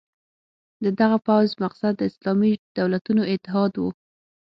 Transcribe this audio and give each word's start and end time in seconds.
د 0.83 0.85
دغه 0.99 1.17
پوځ 1.27 1.47
مقصد 1.63 1.93
د 1.97 2.01
اسلامي 2.09 2.51
دولتونو 2.79 3.21
اتحاد 3.33 3.71
وو. 3.77 3.89